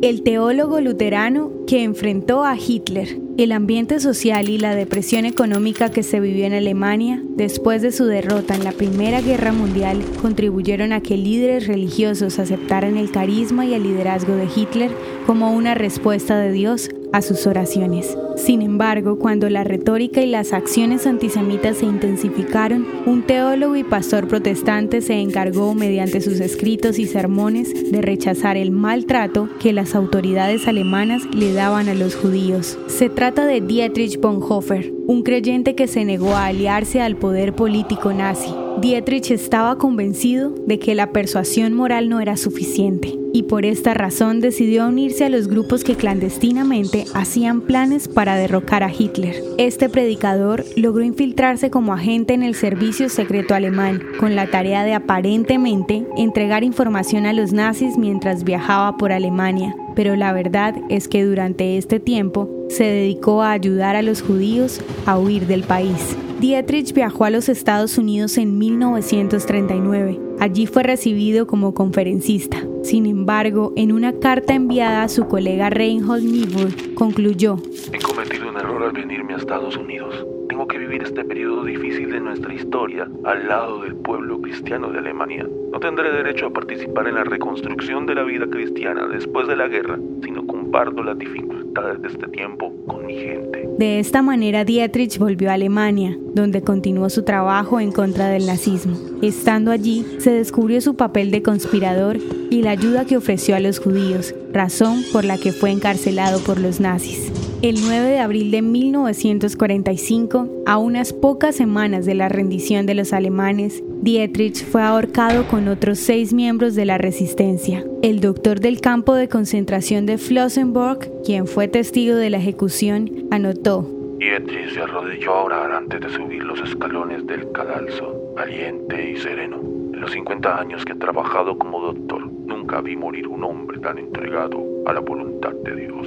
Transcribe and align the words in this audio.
el 0.00 0.22
teólogo 0.22 0.80
luterano 0.80 1.50
que 1.66 1.82
enfrentó 1.82 2.44
a 2.44 2.56
Hitler. 2.56 3.18
El 3.36 3.50
ambiente 3.50 3.98
social 3.98 4.48
y 4.48 4.58
la 4.58 4.76
depresión 4.76 5.24
económica 5.24 5.90
que 5.90 6.04
se 6.04 6.20
vivió 6.20 6.44
en 6.44 6.52
Alemania 6.52 7.20
después 7.36 7.82
de 7.82 7.90
su 7.90 8.04
derrota 8.04 8.54
en 8.54 8.62
la 8.62 8.72
Primera 8.72 9.20
Guerra 9.20 9.52
Mundial 9.52 10.00
contribuyeron 10.22 10.92
a 10.92 11.00
que 11.00 11.16
líderes 11.16 11.66
religiosos 11.66 12.38
aceptaran 12.38 12.96
el 12.96 13.10
carisma 13.10 13.66
y 13.66 13.74
el 13.74 13.82
liderazgo 13.82 14.34
de 14.34 14.48
Hitler 14.54 14.90
como 15.26 15.52
una 15.52 15.74
respuesta 15.74 16.38
de 16.38 16.52
Dios 16.52 16.90
a 17.18 17.22
sus 17.22 17.46
oraciones. 17.46 18.16
Sin 18.36 18.62
embargo, 18.62 19.18
cuando 19.18 19.50
la 19.50 19.64
retórica 19.64 20.22
y 20.22 20.26
las 20.26 20.52
acciones 20.52 21.06
antisemitas 21.06 21.78
se 21.78 21.86
intensificaron, 21.86 22.86
un 23.06 23.22
teólogo 23.22 23.76
y 23.76 23.84
pastor 23.84 24.28
protestante 24.28 25.00
se 25.00 25.14
encargó 25.14 25.74
mediante 25.74 26.20
sus 26.20 26.40
escritos 26.40 26.98
y 26.98 27.06
sermones 27.06 27.90
de 27.90 28.00
rechazar 28.00 28.56
el 28.56 28.70
maltrato 28.70 29.48
que 29.60 29.72
las 29.72 29.94
autoridades 29.94 30.66
alemanas 30.68 31.22
le 31.34 31.52
daban 31.52 31.88
a 31.88 31.94
los 31.94 32.14
judíos. 32.14 32.78
Se 32.86 33.08
trata 33.08 33.44
de 33.44 33.60
Dietrich 33.60 34.20
Bonhoeffer, 34.20 34.92
un 35.06 35.22
creyente 35.22 35.74
que 35.74 35.88
se 35.88 36.04
negó 36.04 36.34
a 36.34 36.46
aliarse 36.46 37.00
al 37.00 37.16
poder 37.16 37.54
político 37.54 38.12
nazi. 38.12 38.54
Dietrich 38.80 39.32
estaba 39.32 39.76
convencido 39.76 40.50
de 40.50 40.78
que 40.78 40.94
la 40.94 41.10
persuasión 41.10 41.74
moral 41.74 42.08
no 42.08 42.20
era 42.20 42.36
suficiente 42.36 43.18
y 43.32 43.42
por 43.42 43.64
esta 43.64 43.92
razón 43.92 44.40
decidió 44.40 44.86
unirse 44.86 45.24
a 45.24 45.28
los 45.28 45.48
grupos 45.48 45.82
que 45.82 45.96
clandestinamente 45.96 47.04
hacían 47.12 47.62
planes 47.62 48.06
para 48.06 48.36
derrocar 48.36 48.84
a 48.84 48.92
Hitler. 48.92 49.34
Este 49.58 49.88
predicador 49.88 50.64
logró 50.76 51.02
infiltrarse 51.02 51.70
como 51.70 51.92
agente 51.92 52.34
en 52.34 52.44
el 52.44 52.54
servicio 52.54 53.08
secreto 53.08 53.54
alemán, 53.54 54.00
con 54.20 54.36
la 54.36 54.46
tarea 54.46 54.84
de 54.84 54.94
aparentemente 54.94 56.06
entregar 56.16 56.62
información 56.62 57.26
a 57.26 57.32
los 57.32 57.52
nazis 57.52 57.98
mientras 57.98 58.44
viajaba 58.44 58.96
por 58.96 59.10
Alemania, 59.10 59.74
pero 59.96 60.14
la 60.14 60.32
verdad 60.32 60.76
es 60.88 61.08
que 61.08 61.24
durante 61.24 61.78
este 61.78 61.98
tiempo 61.98 62.48
se 62.68 62.84
dedicó 62.84 63.42
a 63.42 63.52
ayudar 63.52 63.96
a 63.96 64.02
los 64.02 64.22
judíos 64.22 64.80
a 65.04 65.18
huir 65.18 65.48
del 65.48 65.64
país. 65.64 66.16
Dietrich 66.40 66.94
viajó 66.94 67.24
a 67.24 67.30
los 67.30 67.48
Estados 67.48 67.98
Unidos 67.98 68.38
en 68.38 68.58
1939. 68.58 70.20
Allí 70.38 70.66
fue 70.68 70.84
recibido 70.84 71.48
como 71.48 71.74
conferencista. 71.74 72.58
Sin 72.84 73.06
embargo, 73.06 73.72
en 73.74 73.90
una 73.90 74.12
carta 74.20 74.54
enviada 74.54 75.02
a 75.02 75.08
su 75.08 75.26
colega 75.26 75.68
Reinhold 75.68 76.22
Niebuhr, 76.22 76.94
concluyó: 76.94 77.56
He 77.92 77.98
cometido 77.98 78.50
un 78.50 78.56
error 78.56 78.84
al 78.84 78.92
venirme 78.92 79.34
a 79.34 79.38
Estados 79.38 79.76
Unidos. 79.76 80.24
Tengo 80.48 80.68
que 80.68 80.78
vivir 80.78 81.02
este 81.02 81.24
periodo 81.24 81.64
difícil 81.64 82.08
de 82.12 82.20
nuestra 82.20 82.54
historia 82.54 83.08
al 83.24 83.48
lado 83.48 83.82
del 83.82 83.96
pueblo 83.96 84.40
cristiano 84.40 84.92
de 84.92 85.00
Alemania. 85.00 85.44
No 85.72 85.80
tendré 85.80 86.12
derecho 86.12 86.46
a 86.46 86.52
participar 86.52 87.08
en 87.08 87.16
la 87.16 87.24
reconstrucción 87.24 88.06
de 88.06 88.14
la 88.14 88.22
vida 88.22 88.46
cristiana 88.48 89.08
después 89.08 89.48
de 89.48 89.56
la 89.56 89.66
guerra, 89.66 89.98
sino 90.22 90.46
comparto 90.46 91.02
las 91.02 91.18
dificultades 91.18 91.57
de 91.74 93.32
este. 93.32 93.68
De 93.78 93.98
esta 94.00 94.22
manera 94.22 94.64
Dietrich 94.64 95.18
volvió 95.18 95.50
a 95.50 95.54
Alemania, 95.54 96.18
donde 96.34 96.62
continuó 96.62 97.10
su 97.10 97.22
trabajo 97.22 97.80
en 97.80 97.92
contra 97.92 98.28
del 98.28 98.46
nazismo. 98.46 98.96
Estando 99.22 99.70
allí, 99.70 100.04
se 100.18 100.32
descubrió 100.32 100.80
su 100.80 100.96
papel 100.96 101.30
de 101.30 101.42
conspirador 101.42 102.18
y 102.50 102.62
la 102.62 102.70
ayuda 102.70 103.04
que 103.04 103.16
ofreció 103.16 103.54
a 103.56 103.60
los 103.60 103.78
judíos, 103.78 104.34
razón 104.52 105.02
por 105.12 105.24
la 105.24 105.38
que 105.38 105.52
fue 105.52 105.70
encarcelado 105.70 106.40
por 106.40 106.58
los 106.58 106.80
nazis. 106.80 107.32
El 107.60 107.82
9 107.82 108.10
de 108.10 108.20
abril 108.20 108.52
de 108.52 108.62
1945, 108.62 110.62
a 110.64 110.78
unas 110.78 111.12
pocas 111.12 111.56
semanas 111.56 112.06
de 112.06 112.14
la 112.14 112.28
rendición 112.28 112.86
de 112.86 112.94
los 112.94 113.12
alemanes, 113.12 113.82
Dietrich 114.00 114.64
fue 114.64 114.80
ahorcado 114.80 115.48
con 115.48 115.66
otros 115.66 115.98
seis 115.98 116.32
miembros 116.32 116.76
de 116.76 116.84
la 116.84 116.98
resistencia. 116.98 117.84
El 118.00 118.20
doctor 118.20 118.60
del 118.60 118.80
campo 118.80 119.16
de 119.16 119.28
concentración 119.28 120.06
de 120.06 120.18
Flossenburg, 120.18 121.10
quien 121.24 121.48
fue 121.48 121.66
testigo 121.66 122.14
de 122.14 122.30
la 122.30 122.36
ejecución, 122.36 123.26
anotó. 123.32 123.90
Dietrich 124.18 124.74
se 124.74 124.80
arrodilló 124.80 125.34
a 125.34 125.42
orar 125.42 125.72
antes 125.72 126.00
de 126.00 126.10
subir 126.10 126.44
los 126.44 126.60
escalones 126.60 127.26
del 127.26 127.50
cadalso, 127.50 128.34
valiente 128.36 129.10
y 129.10 129.16
sereno. 129.16 129.56
En 129.92 130.00
los 130.00 130.12
50 130.12 130.60
años 130.60 130.84
que 130.84 130.92
he 130.92 130.96
trabajado 130.96 131.58
como 131.58 131.80
doctor, 131.80 132.24
nunca 132.24 132.80
vi 132.82 132.94
morir 132.94 133.26
un 133.26 133.42
hombre 133.42 133.80
tan 133.80 133.98
entregado 133.98 134.64
a 134.86 134.92
la 134.92 135.00
voluntad 135.00 135.54
de 135.64 135.74
Dios. 135.74 136.06